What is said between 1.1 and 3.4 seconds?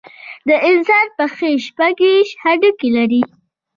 پښې شپږ ویشت هډوکي لري.